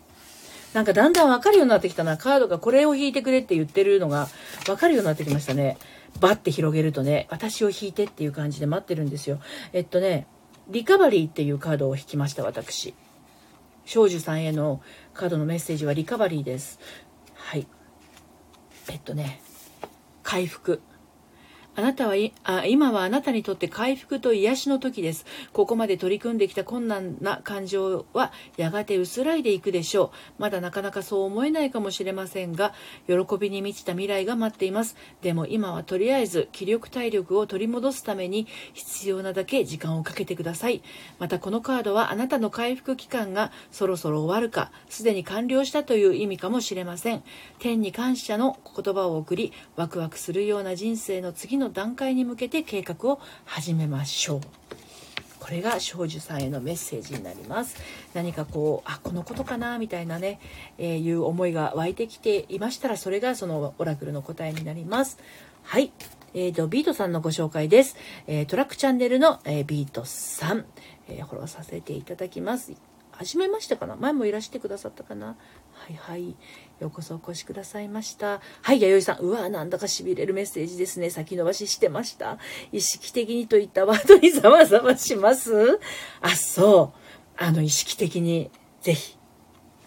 [0.72, 2.16] なんかだんだんわかるようになってきたな。
[2.16, 4.28] カードがこれを引いてくれって言ってるのが
[4.68, 5.76] わかるようになってきましたね。
[6.20, 9.38] バッて広げるとね、私を引いてっていう感じで待ってるんですよ。
[9.74, 10.26] えっとね、
[10.68, 12.94] リカバリーっていうカードを引きました、私。
[13.84, 14.80] 少女さんへの
[15.12, 16.80] カードのメッセージはリカバリーです。
[17.34, 17.66] はい。
[18.88, 19.40] えっとね、
[20.22, 20.80] 回復。
[21.76, 25.26] あなたはあ今はあなたにとって回復と癒しの時です。
[25.52, 30.10] ここまで取り組んできた困難な感情はやがて薄らいでいくでしょう。
[30.38, 32.72] まだなかなかそう思えないかもしれませんが、
[33.06, 34.96] 喜びに満ちた未来が待っています。
[35.20, 40.82] でも今はとりあえず気力体力を取り戻すために必要なだけ時間をかけてください。
[41.18, 47.22] またこのカードはあなたの回復期間がそろそろ終わるか、すでに完了したという意味かもしれません。
[47.58, 54.40] 天に感謝の言葉を送り、ワクワクするような人生の次のの段階に向けて計画を始めましょう。
[55.40, 57.76] これが少女さんへのメッセージになります。
[58.14, 60.40] 何かこう、あ、このことかな、みたいなね、
[60.78, 65.18] えー、いう思いが湧いてきていましたら、それがそのオラクルの答えになります。
[65.62, 65.92] はい。
[66.34, 67.96] えーと、ビートさんのご紹介です。
[68.26, 70.64] えー、トラックチャンネルの、えー、ビートさん、
[71.08, 72.72] えフォローさせていただきます。
[73.12, 73.96] 初めましてかな？
[73.96, 75.28] 前もいらしてくださったかな？
[75.28, 75.34] は
[75.90, 76.34] いはい。
[76.80, 78.40] ようこそお越しくださいました。
[78.62, 79.24] はい、弥生さん。
[79.24, 81.08] うわなんだか痺れるメッセージですね。
[81.08, 82.38] 先延ばししてました。
[82.70, 85.80] 意識的にといったワードにざわざわします
[86.20, 86.98] あ、そう。
[87.38, 88.50] あの、意識的に、
[88.82, 89.16] ぜひ。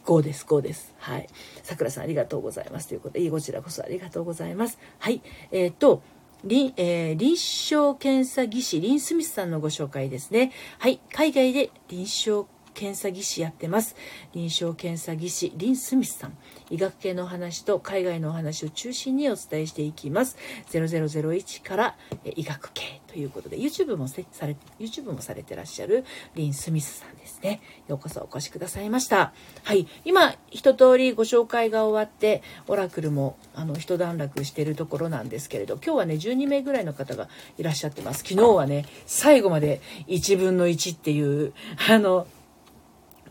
[0.05, 0.95] 5です、5です。
[0.97, 1.27] はい。
[1.61, 2.87] さくらさん、ありがとうございます。
[2.87, 4.79] ということで、こちらこそありがとうございます。
[4.97, 5.21] はい。
[5.51, 6.01] えっ、ー、と、
[6.43, 10.51] 臨,、えー、臨床検査技師、リン・スミスさんのご紹介ですね。
[10.79, 10.99] はい。
[11.13, 13.95] 海外で臨床検査技師やってます。
[14.33, 16.37] 臨床検査技師リン・スミスさん。
[16.69, 20.37] 医学系のお話と海外のお話を中心にお伝えしていきます。
[20.71, 21.95] 0001から
[22.35, 26.05] 医学系ということで YouTube もされ YouTube もされてらっしゃる
[26.35, 27.61] リン・スミスさんですね。
[27.87, 29.33] ようこそお越しくださいました。
[29.63, 29.87] はい。
[30.05, 38.23] 今一通りご紹介が終わってオラクルもあの一段落しているところなんですけれど今日はね12名ぐらいの方がいらっしゃってます。
[38.23, 41.53] 昨日はね最後まで1分の1っていう
[41.89, 42.27] あの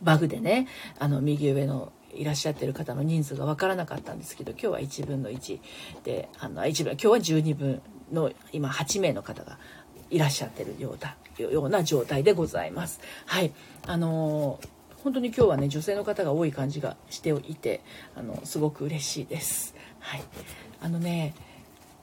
[0.03, 5.61] バグでねあの右上のいらっしゃってる方の人数が分からなかったんですけど今日は1分の1
[6.05, 7.83] であの1分今日は12分
[8.13, 9.59] の今8名の方が
[10.11, 13.01] いらっしゃってるようだような状態でございます。
[13.27, 13.53] はい
[13.87, 14.59] あの
[15.05, 17.83] 本当に今日はね女性の方が多い感じがしていて
[18.17, 19.75] あのすごく嬉しいです。
[20.01, 20.23] はい
[20.81, 21.35] あのね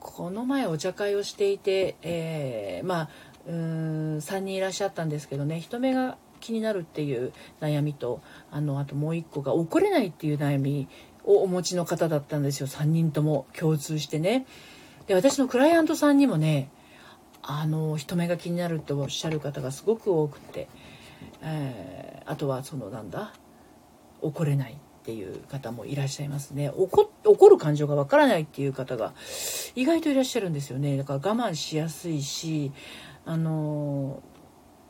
[0.00, 3.08] この前お茶会をしていて、えー、まあ
[3.46, 8.20] うーん3人いらっしゃったんですけどね人目が気になるっていう悩みと
[8.52, 10.88] あのあともう一個が怒れないっていう悩み
[11.24, 12.68] をお持ちの方だったんですよ。
[12.68, 14.46] 3人とも共通してね。
[15.08, 16.70] で私のクライアントさんにもね
[17.42, 20.68] あの人目が気になるっておっしゃる方がすごく多くて、
[21.42, 23.32] えー、あとはそのなんだ
[24.20, 26.70] 怒れないっていう方もいらっしゃいますね。
[26.70, 29.14] 怒怒る感情がわからないっていう方が
[29.74, 30.96] 意外といらっしゃるんですよね。
[30.96, 32.70] だから我慢しやすいし
[33.24, 34.22] あの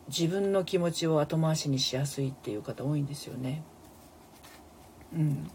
[0.09, 3.63] 自分の気持ちを後回しにしやすいっていう方多いんですよね。
[5.13, 5.51] うん、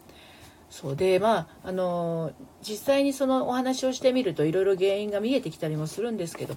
[0.70, 6.56] そうでまああの実際にそのお話をしてみるといろいろ原因が見えてきたりもするんですけど、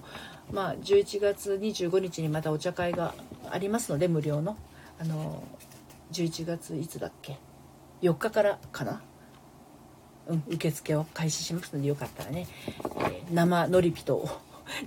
[0.51, 3.13] まあ、11月25日にまたお茶会が
[3.49, 4.57] ありますので無料の。
[4.97, 5.43] あの
[6.13, 7.37] 11月いつだっけ
[8.01, 9.01] ？4日からかな、
[10.27, 12.47] うん、受付を開始しますのでよかったらね、
[12.79, 14.29] えー、生のりぴと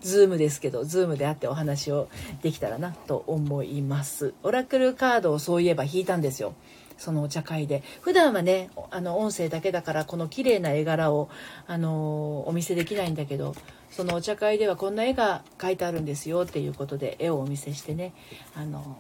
[0.01, 2.09] ズームですけど、ズームであってお話を
[2.43, 4.35] できたらなと思います。
[4.43, 6.55] オラクルカードをそういえば引いたんですよ。
[6.99, 11.31] そのお茶会で普段はねあの音声だけだからこの綺麗な絵柄を
[11.67, 13.55] あのお見せできないんだけど
[13.89, 18.13] そのお茶会ではこんな絵が描いてあるんですよっていうことで絵をお見せしてね
[18.55, 18.97] あの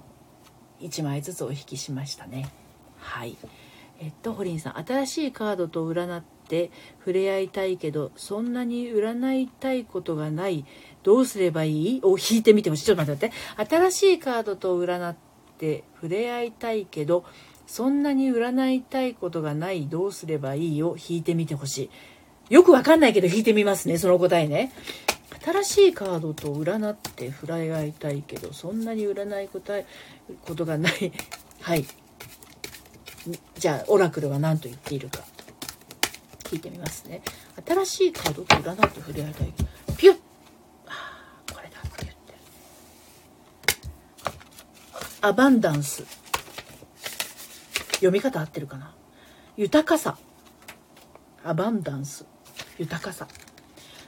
[0.81, 2.49] 1枚ずつお引きしましたね
[2.99, 3.37] はい
[3.99, 6.38] えっとホリンさん新しいカードと占って
[7.01, 10.65] 触れ合いたいけどそんなに占いたいことがない
[11.03, 12.01] どうすればいい？
[12.03, 15.17] を引いてみてほしいちょっと待って待って新しいカードと占っ
[15.59, 17.25] て触れ合いたいけど
[17.67, 20.83] そんなに占いたいことがないどうすればいい？
[20.83, 21.91] を引いてみてほし
[22.49, 22.55] い。
[22.55, 24.73] よくわかんないけど引いてみますね、その答えね。
[25.45, 29.85] 新しいカードと占って振ら合いたいけど、そんなに占い答え
[30.47, 31.13] ことがない。
[31.61, 31.85] はい。
[33.59, 35.21] じゃあ、オラクルは何と言っているか。
[36.49, 37.21] 聞いてみますね。
[37.67, 39.53] 新しいカードと占って触れ合いたい、
[39.99, 40.19] ピュッ。
[40.87, 42.17] あこれだ、ピュッて。
[45.21, 46.05] アバンダンス。
[47.97, 48.95] 読み方合ってるかな？
[49.57, 50.17] 豊かさ。
[51.45, 52.25] アバンダンス。
[52.79, 53.29] 豊かさ。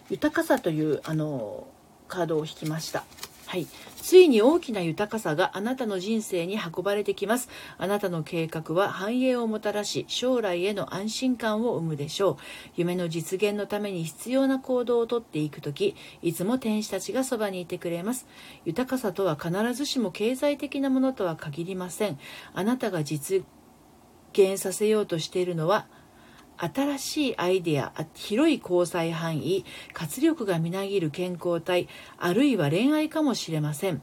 [0.09, 1.66] 豊かさというあの
[2.09, 3.05] カードを引きました。
[3.51, 3.67] はい。
[3.97, 7.49] ついに大きな豊かさがあなたの人生に運ばれてきます。
[7.79, 12.37] あなたの計画は繁栄をもたらし将来への安心感を生むでしょう。
[12.77, 18.29] 夢の実現のために必要な行動をとっていく時いつも天使たちがそばにいてくれます。
[18.65, 22.21] 豊かさとは必ずしも経済的なものとは限りません。
[22.55, 23.43] あなたが実
[24.33, 25.89] 現させようとしているのは
[26.61, 34.03] 新しいアイデア広い交際範囲活力がみなぎる健康体あるいは恋愛かもしれません。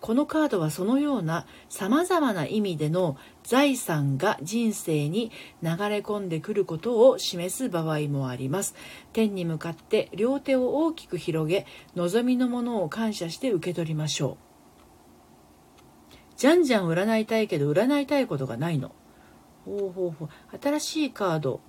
[0.00, 5.30] このカードはそのような様々な意味での財産が人生に
[5.62, 8.74] 流れ込んでくることを示す場合もあります。
[9.12, 16.16] 天に向かって両手を大きく広げ望みのものを感謝して受け取りましょう。
[16.38, 18.92] じゃんじゃん占いたいけど占いたいことがないの。
[19.66, 21.60] ほうほうほう新しいカード。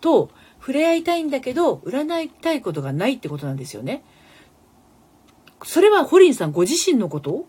[0.00, 4.02] と触れ合いたいんだけど占いたいことがないってことなんですよね。
[5.64, 7.46] それはホリンさんご自身のこと？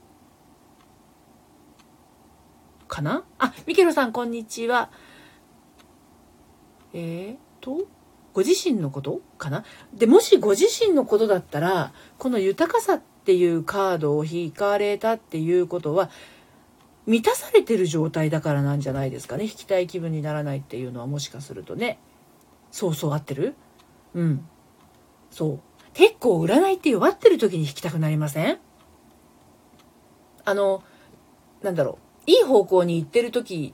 [2.88, 3.24] かな？
[3.40, 4.92] あ、ミケロさんこんにちは。
[6.94, 7.88] えーと、
[8.34, 9.22] ご自身のこと？
[9.38, 9.64] かな？
[9.94, 16.10] で、もしご自身のことだったら、この豊かさっていうカードを引かれたっていうことは、
[17.08, 19.46] 満たされてる状態だからなんじゃないですかね。
[19.46, 21.98] 引きたい気分にならないっていうのはもしかするとね。
[22.72, 23.56] そうそう合ってる？
[24.16, 24.48] うん
[25.30, 25.60] そう
[25.94, 28.60] 結構占いって弱ってる時に引きたくなりません？
[30.46, 30.84] あの
[31.62, 33.74] なんだろういい方向に行ってる時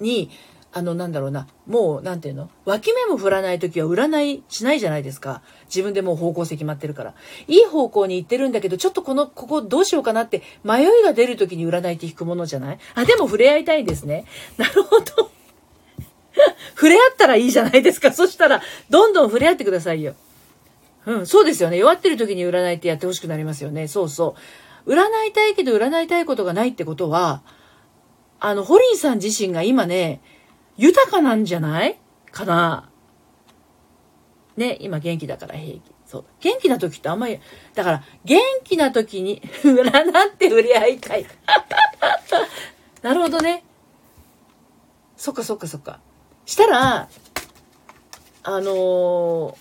[0.00, 0.30] に
[0.72, 2.48] あの、なんだろうな、もう、なんていうの？
[2.64, 5.42] 脇目も振らないときは占いしないじゃないですか。
[5.64, 7.14] 自分でもう方向性決まってるから。
[7.48, 12.78] いい方向に行ってるんだけど、ちょっとこの、ここどうしようかなって迷いが出るときに占いって引くものじゃない？
[12.94, 14.26] あ、でも触れ合いたいですね。
[14.58, 15.32] なるほど。
[16.80, 18.10] 触れ合ったらいいじゃないですか。
[18.14, 20.14] そしたら、どんどん触れ合ってくださいよ。
[21.04, 21.76] うん、そうですよね。
[21.76, 23.86] 弱ってる時に占いってやってほしくなりますよね。
[23.86, 24.34] そうそ
[24.86, 24.90] う。
[24.90, 27.42] 占いたいけど占いたいことがないってことは、
[28.38, 30.22] あの、ホリンさん自身が今ね、
[30.78, 31.98] 豊かなんじゃない
[32.32, 32.88] かな
[34.56, 35.82] ね、今元気だから平気。
[36.06, 36.24] そう。
[36.40, 37.40] 元気な時ってあんまり、
[37.74, 41.26] だから、元気な時に 占って触れ合いたい。
[43.02, 43.64] なるほどね。
[45.18, 46.00] そっかそっかそっか。
[46.50, 47.08] したら、
[48.42, 49.54] あのー、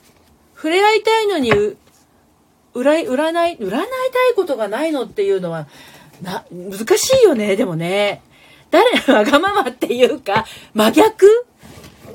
[0.56, 3.88] 触れ合いたいのに、占い、占い、占いたい
[4.36, 5.68] ことがないのっていうのは、
[6.24, 8.24] な、難しいよね、でもね。
[8.72, 11.46] 誰の、 わがままっていうか、真逆？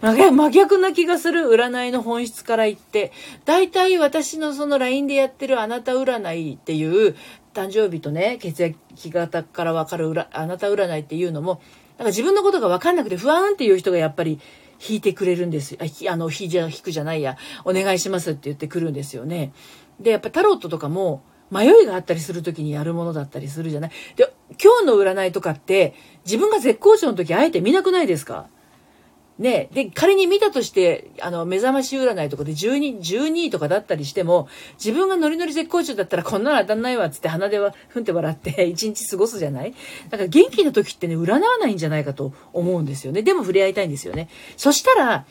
[0.00, 3.12] 真逆な気がする占いの本質から言って、
[3.44, 7.14] 大体私のその LINE でやってるあなた占いっていう、
[7.54, 8.76] 誕生日とね、血液
[9.10, 11.60] 型からわかるあなた占いっていうのも、
[11.96, 14.40] なんか自分のことがわかんなくて不安っていう人がやっぱり
[14.86, 15.78] 引いてくれるんですよ。
[15.80, 19.52] あ、あの、引じゃ、引くじゃないや、お願いしますって言ってくるんですよね。
[20.00, 24.32] で、やっぱタロットとかも、迷いがあったりする時にやるものだったりするじゃないで、
[24.62, 28.48] 今日の占いとかって自分が絶好調の時あえて見なくないですか？
[29.36, 34.46] ね、で、仮に見たとして、あの、目覚まし占いとかで12、12位とかだったりしても、
[34.78, 39.74] 自分がノリノリ絶好調だったらこんなの当たんないわつって鼻ではふんって笑って一日過ごすじゃない？
[40.08, 43.22] だから元気な時ってね、占わないんじゃないかと思うんですよね。
[43.22, 44.28] でも触れ合いたいんですよね。
[44.56, 45.26] そしたら、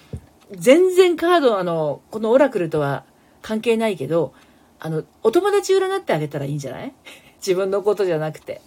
[0.51, 3.05] 全然カード、あの、このオラクルとは
[3.41, 4.33] 関係ないけど、
[4.79, 6.93] あの、お友達占ってあげたらいいんじゃない？
[7.37, 8.59] 自分のことじゃなくて。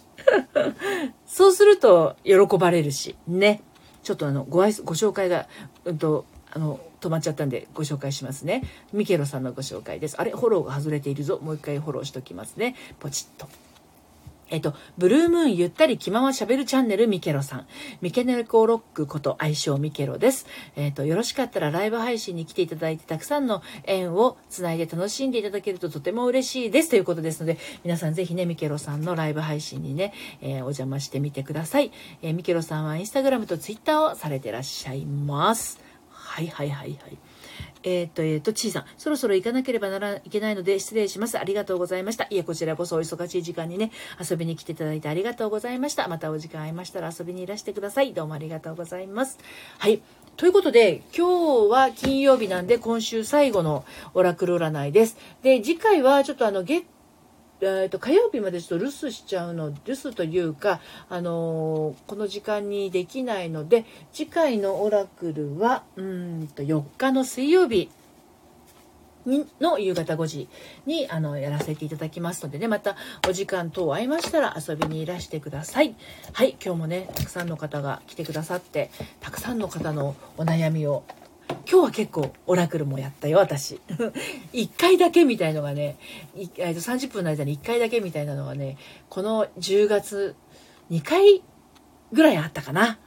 [1.27, 3.61] そうすると喜ばれるし、ね。
[4.07, 5.49] ちょっとあの、ごご紹介が、
[5.83, 8.63] うんと、あの、止まっちゃったんでご紹介しますね。
[8.93, 10.15] ミケロさんのご紹介です。
[10.17, 11.39] あれフォローが外れているぞ。
[11.43, 12.73] もう一回フォローしときますね。
[13.01, 13.49] ポチッと。
[14.49, 17.67] えっと、ブルームーンゆったり気まましゃべるチャンネルミケロさん。
[18.01, 20.45] ミケネコロックこと愛称ミケロです。
[20.75, 31.91] えっと、よろしかったらライブ配信に来ていただいてたくさんの縁をつないで楽しんでいただけるととても嬉しいですということですので、皆さんぜひね、ミケロさんのライブ配信にね、えー、お邪魔してみてください。
[32.21, 35.79] えー、ミケロさんはインスタグラムとツイッターをされてらっしゃいます。
[36.09, 37.17] はいはいはいはい。
[37.83, 41.37] えっ、と、えっ、と、ちいさん、そろそろ行かなければならいけないので失礼します。
[41.37, 42.25] ありがとうございました。
[42.29, 46.07] いえ、こちらこそお忙しい時間にね、遊びに来ていただいてありがとうございました。
[46.07, 48.13] またお時間合いましたら遊びにいらしてください。
[48.13, 49.37] どうもありがとうございます。
[49.79, 50.01] はい。
[50.37, 55.17] ということで、今日は金曜日なんで、今週最後のオラクル占いです。
[55.41, 56.85] で、次回はちょっとあの、月
[57.59, 60.79] えーと、火曜日までちょっと留守しちゃうの留守というか、
[61.09, 67.89] あのー、この時間にできないので次回のオラクルはうんと4日の水曜日
[69.59, 70.47] の夕方5時
[70.85, 72.67] にあのやらせていただきますのでね。
[72.67, 72.95] また
[73.27, 75.95] お時間等合いましたら遊びにいらしてください。
[76.31, 78.89] はい今日もねたくさんの方が来てくださって
[79.19, 81.03] たくさんの方のお悩みを
[81.49, 83.81] 今日は結構オラクルもやったよ、私。
[84.53, 85.97] 1回だけみたいのがね、
[86.35, 88.77] 30分の間に1回だけみたいなのがね、
[89.09, 90.35] この10月
[90.89, 91.43] 2回
[92.11, 92.99] ぐらいあったかな。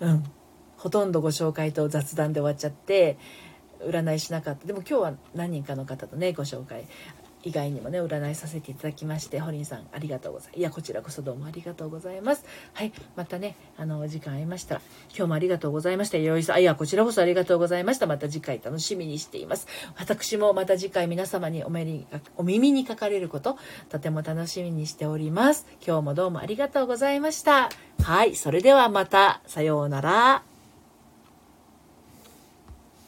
[0.00, 0.24] うん。
[0.78, 3.18] ほとんどご紹介と雑談で終わっちゃって、
[3.80, 4.66] 占いしなかった。
[4.66, 6.86] でも今日は何人かの方とね、ご紹介
[7.42, 12.44] 以外にもね占いさせていただきましてホリンさんありがとうございますいやこちらこそどうもありがとうございます。
[12.72, 16.18] はいまたねあのお時間ありましたら今日もありがとうございました。
[16.18, 18.06] よいさんいやこちらこそありがとうございました。
[18.06, 19.66] また次回楽しみにしています。
[19.96, 22.06] 私もまた次回皆様にお目に
[22.36, 23.58] お耳にかかれること
[23.88, 25.66] とても楽しみにしております。
[25.86, 27.70] 今日もどうもありがとうございました。
[28.02, 29.40] はいそれではまた。
[29.46, 30.55] さようなら。